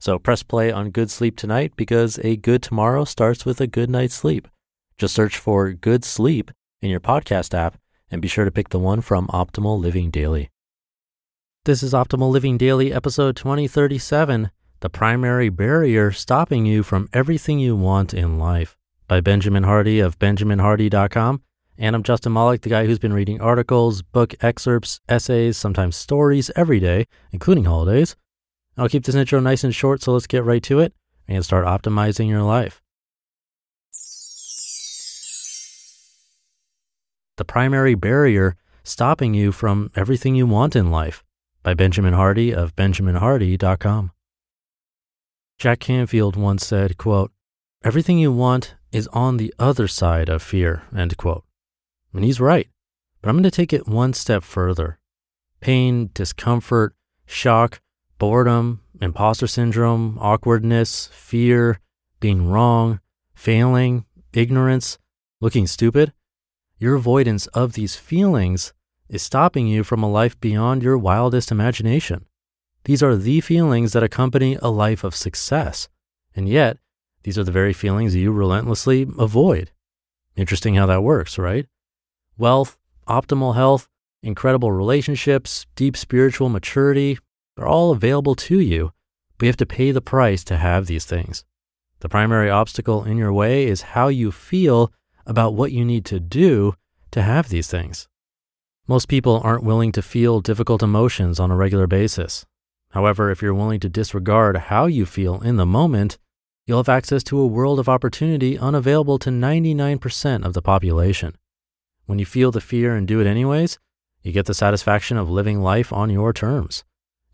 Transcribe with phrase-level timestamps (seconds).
[0.00, 3.90] So press play on Good Sleep tonight because a good tomorrow starts with a good
[3.90, 4.46] night's sleep.
[4.96, 7.78] Just search for Good Sleep in your podcast app
[8.10, 10.50] and be sure to pick the one from Optimal Living Daily.
[11.64, 17.74] This is Optimal Living Daily, episode 2037 The Primary Barrier Stopping You from Everything You
[17.74, 18.76] Want in Life
[19.08, 21.42] by Benjamin Hardy of BenjaminHardy.com.
[21.76, 26.50] And I'm Justin Malik, the guy who's been reading articles, book excerpts, essays, sometimes stories
[26.56, 28.16] every day, including holidays.
[28.78, 30.94] I'll keep this intro nice and short, so let's get right to it
[31.26, 32.80] and start optimizing your life.
[37.36, 41.24] The Primary Barrier Stopping You from Everything You Want in Life
[41.64, 44.12] by Benjamin Hardy of BenjaminHardy.com.
[45.58, 47.32] Jack Canfield once said, quote,
[47.84, 51.44] Everything you want is on the other side of fear, end quote.
[52.14, 52.68] And he's right.
[53.20, 55.00] But I'm going to take it one step further.
[55.60, 56.94] Pain, discomfort,
[57.26, 57.80] shock,
[58.18, 61.80] boredom, imposter syndrome, awkwardness, fear,
[62.20, 63.00] being wrong,
[63.34, 64.98] failing, ignorance,
[65.40, 66.12] looking stupid.
[66.78, 68.72] Your avoidance of these feelings
[69.08, 72.26] is stopping you from a life beyond your wildest imagination.
[72.84, 75.88] These are the feelings that accompany a life of success.
[76.34, 76.78] And yet,
[77.22, 79.70] these are the very feelings you relentlessly avoid.
[80.36, 81.66] Interesting how that works, right?
[82.36, 82.76] Wealth,
[83.08, 83.88] optimal health,
[84.22, 87.18] incredible relationships, deep spiritual maturity
[87.58, 88.92] are all available to you,
[89.36, 91.44] but you have to pay the price to have these things.
[92.00, 94.92] The primary obstacle in your way is how you feel
[95.26, 96.74] about what you need to do
[97.10, 98.08] to have these things.
[98.86, 102.46] Most people aren't willing to feel difficult emotions on a regular basis.
[102.92, 106.18] However, if you're willing to disregard how you feel in the moment,
[106.66, 111.36] you'll have access to a world of opportunity unavailable to 99% of the population.
[112.06, 113.78] When you feel the fear and do it anyways,
[114.22, 116.84] you get the satisfaction of living life on your terms.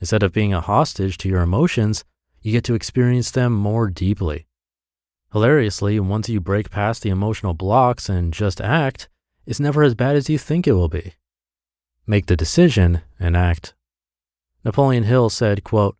[0.00, 2.04] Instead of being a hostage to your emotions,
[2.40, 4.46] you get to experience them more deeply.
[5.32, 9.08] Hilariously, once you break past the emotional blocks and just act,
[9.46, 11.14] it's never as bad as you think it will be.
[12.06, 13.74] Make the decision and act.
[14.64, 15.96] Napoleon Hill said, quote,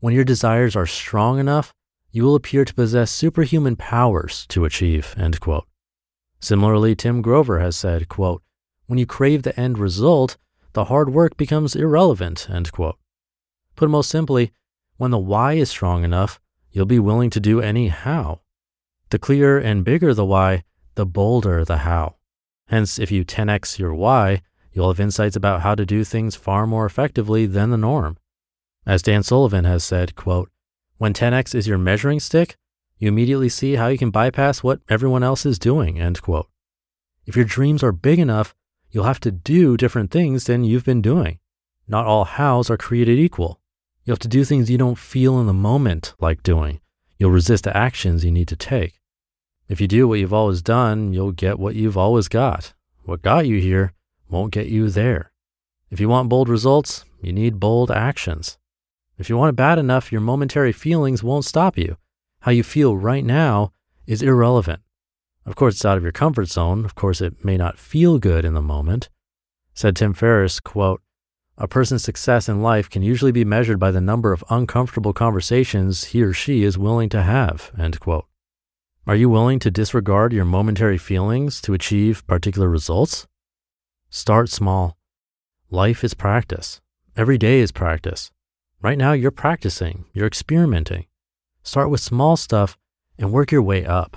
[0.00, 1.72] When your desires are strong enough,
[2.10, 5.66] you will appear to possess superhuman powers to achieve, end quote.
[6.40, 8.42] Similarly, Tim Grover has said, quote,
[8.86, 10.36] when you crave the end result,
[10.74, 12.98] the hard work becomes irrelevant, end quote.
[13.76, 14.52] Put most simply,
[14.96, 16.40] when the why is strong enough,
[16.70, 18.40] you'll be willing to do any how.
[19.10, 22.16] The clearer and bigger the why, the bolder the how.
[22.68, 26.66] Hence, if you 10x your why, you'll have insights about how to do things far
[26.66, 28.16] more effectively than the norm.
[28.86, 30.50] As Dan Sullivan has said, quote,
[30.98, 32.56] when 10x is your measuring stick,
[32.98, 36.48] you immediately see how you can bypass what everyone else is doing, end quote.
[37.26, 38.54] If your dreams are big enough,
[38.90, 41.38] you'll have to do different things than you've been doing.
[41.88, 43.60] Not all hows are created equal.
[44.04, 46.80] You have to do things you don't feel in the moment like doing.
[47.18, 48.98] You'll resist the actions you need to take.
[49.68, 52.74] If you do what you've always done, you'll get what you've always got.
[53.04, 53.92] What got you here
[54.28, 55.32] won't get you there.
[55.90, 58.58] If you want bold results, you need bold actions.
[59.18, 61.96] If you want it bad enough, your momentary feelings won't stop you.
[62.40, 63.72] How you feel right now
[64.06, 64.80] is irrelevant.
[65.46, 66.84] Of course, it's out of your comfort zone.
[66.84, 69.10] Of course, it may not feel good in the moment.
[69.74, 71.02] Said Tim Ferriss, quote,
[71.58, 76.04] a person's success in life can usually be measured by the number of uncomfortable conversations
[76.04, 78.26] he or she is willing to have, end quote.
[79.06, 83.26] Are you willing to disregard your momentary feelings to achieve particular results?
[84.10, 84.96] Start small.
[85.70, 86.80] Life is practice.
[87.16, 88.30] Every day is practice.
[88.80, 91.06] Right now, you're practicing, you're experimenting.
[91.62, 92.76] Start with small stuff
[93.18, 94.16] and work your way up.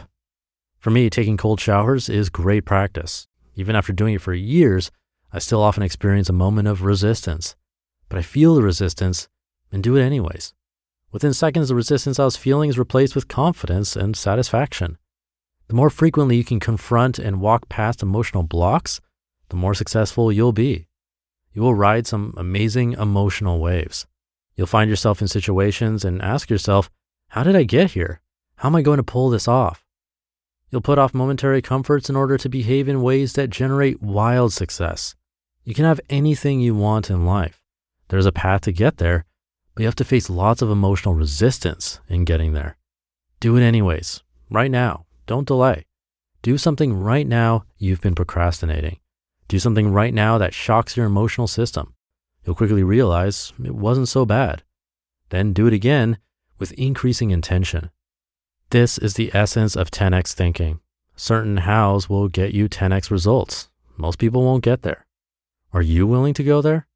[0.77, 3.27] For me, taking cold showers is great practice.
[3.55, 4.91] Even after doing it for years,
[5.35, 7.57] I still often experience a moment of resistance.
[8.07, 9.27] But I feel the resistance
[9.69, 10.53] and do it anyways.
[11.11, 14.97] Within seconds, the resistance I was feeling is replaced with confidence and satisfaction.
[15.67, 19.01] The more frequently you can confront and walk past emotional blocks,
[19.49, 20.87] the more successful you'll be.
[21.51, 24.07] You will ride some amazing emotional waves.
[24.55, 26.89] You'll find yourself in situations and ask yourself,
[27.31, 28.21] how did I get here?
[28.55, 29.83] How am I going to pull this off?
[30.69, 35.13] You'll put off momentary comforts in order to behave in ways that generate wild success.
[35.65, 37.59] You can have anything you want in life.
[38.09, 39.25] There's a path to get there,
[39.73, 42.77] but you have to face lots of emotional resistance in getting there.
[43.39, 44.21] Do it anyways,
[44.51, 45.07] right now.
[45.25, 45.87] don't delay.
[46.43, 48.99] Do something right now you've been procrastinating.
[49.47, 51.95] Do something right now that shocks your emotional system.
[52.43, 54.61] You'll quickly realize it wasn't so bad.
[55.29, 56.19] Then do it again
[56.59, 57.89] with increasing intention.
[58.69, 60.79] This is the essence of 10x thinking.
[61.15, 63.69] Certain hows will get you 10x results.
[63.97, 65.04] Most people won't get there.
[65.75, 66.87] Are you willing to go there?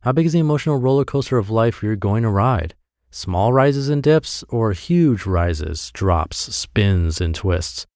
[0.00, 2.74] How big is the emotional roller coaster of life you're going to ride?
[3.10, 7.86] Small rises and dips or huge rises, drops, spins, and twists?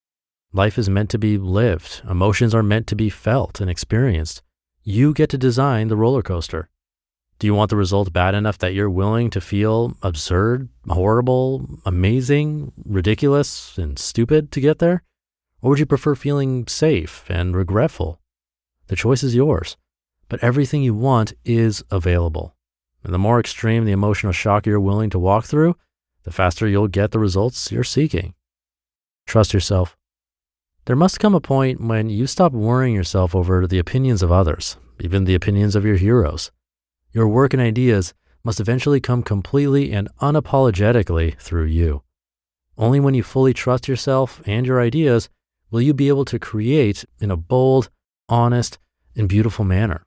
[0.51, 2.03] Life is meant to be lived.
[2.07, 4.43] Emotions are meant to be felt and experienced.
[4.83, 6.69] You get to design the roller coaster.
[7.39, 12.71] Do you want the result bad enough that you're willing to feel absurd, horrible, amazing,
[12.85, 15.01] ridiculous, and stupid to get there?
[15.63, 18.19] Or would you prefer feeling safe and regretful?
[18.89, 19.75] The choice is yours,
[20.33, 22.55] but everything you want is available.
[23.03, 25.75] And the more extreme the emotional shock you're willing to walk through,
[26.23, 28.33] the faster you'll get the results you're seeking.
[29.27, 29.95] Trust yourself.
[30.85, 34.77] There must come a point when you stop worrying yourself over the opinions of others,
[34.99, 36.49] even the opinions of your heroes.
[37.11, 42.01] Your work and ideas must eventually come completely and unapologetically through you.
[42.75, 45.29] Only when you fully trust yourself and your ideas
[45.69, 47.91] will you be able to create in a bold,
[48.27, 48.79] honest,
[49.15, 50.03] and beautiful manner.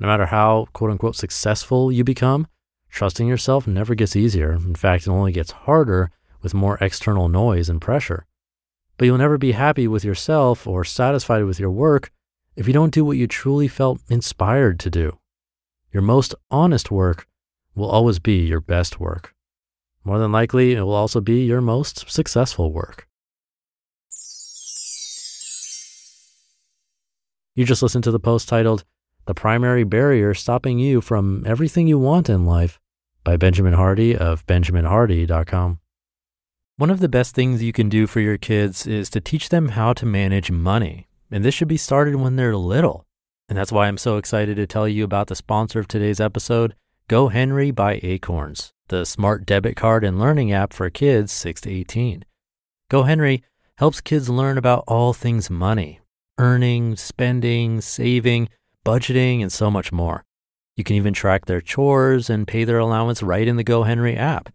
[0.00, 2.46] No matter how quote unquote successful you become,
[2.88, 4.52] trusting yourself never gets easier.
[4.52, 6.10] In fact, it only gets harder
[6.40, 8.24] with more external noise and pressure.
[8.96, 12.10] But you'll never be happy with yourself or satisfied with your work
[12.56, 15.18] if you don't do what you truly felt inspired to do.
[15.92, 17.26] Your most honest work
[17.74, 19.34] will always be your best work.
[20.02, 23.06] More than likely, it will also be your most successful work.
[27.54, 28.84] You just listened to the post titled,
[29.26, 32.80] The Primary Barrier Stopping You from Everything You Want in Life
[33.22, 35.78] by Benjamin Hardy of benjaminhardy.com.
[36.76, 39.68] One of the best things you can do for your kids is to teach them
[39.68, 41.06] how to manage money.
[41.30, 43.06] And this should be started when they're little.
[43.48, 46.74] And that's why I'm so excited to tell you about the sponsor of today's episode,
[47.08, 52.24] GoHenry by Acorns, the smart debit card and learning app for kids 6 to 18.
[52.90, 53.42] GoHenry
[53.76, 56.00] helps kids learn about all things money,
[56.38, 58.48] earning, spending, saving,
[58.84, 60.24] budgeting, and so much more.
[60.76, 64.54] You can even track their chores and pay their allowance right in the GoHenry app.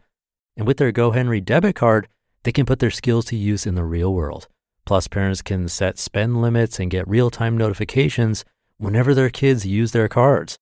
[0.57, 2.07] And with their GoHenry debit card,
[2.43, 4.47] they can put their skills to use in the real world.
[4.85, 8.45] Plus, parents can set spend limits and get real time notifications
[8.77, 10.57] whenever their kids use their cards.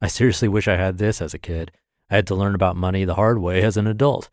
[0.00, 1.70] I seriously wish I had this as a kid.
[2.10, 4.28] I had to learn about money the hard way as an adult.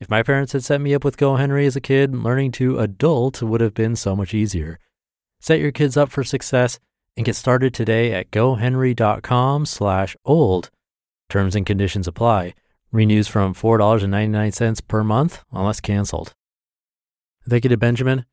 [0.00, 3.42] If my parents had set me up with GoHenry as a kid, learning to adult
[3.42, 4.78] would have been so much easier.
[5.40, 6.80] Set your kids up for success
[7.16, 10.70] and get started today at gohenry.com slash old.
[11.28, 12.54] Terms and conditions apply.
[12.92, 16.32] Renews from $4.99 per month unless canceled.
[17.48, 18.26] Thank you to Benjamin.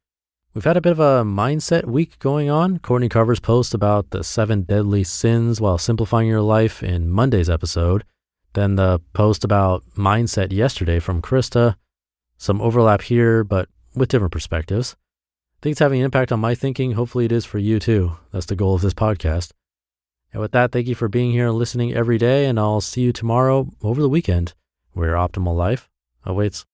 [0.54, 2.80] We've had a bit of a mindset week going on.
[2.80, 8.04] Courtney Carver's post about the seven deadly sins while simplifying your life in Monday's episode.
[8.54, 11.76] Then the post about mindset yesterday from Krista.
[12.40, 14.96] Some overlap here, but with different perspectives.
[15.64, 16.92] It's having an impact on my thinking.
[16.94, 18.16] Hopefully, it is for you too.
[18.32, 19.52] That's the goal of this podcast.
[20.32, 22.46] And with that, thank you for being here and listening every day.
[22.46, 24.54] And I'll see you tomorrow over the weekend
[24.94, 25.90] where your optimal life
[26.24, 26.68] awaits.